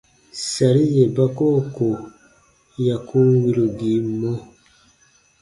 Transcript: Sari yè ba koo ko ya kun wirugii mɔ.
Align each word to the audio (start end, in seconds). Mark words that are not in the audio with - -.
Sari 0.51 0.83
yè 0.95 1.05
ba 1.15 1.25
koo 1.37 1.59
ko 1.75 1.87
ya 2.85 2.95
kun 3.07 3.27
wirugii 3.43 3.99
mɔ. 4.19 4.31